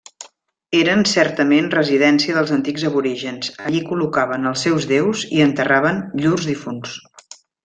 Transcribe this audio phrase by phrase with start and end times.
[0.77, 6.99] Eren certament residència dels antics aborígens; allí col·locaven els seus déus i enterraven llurs difunts.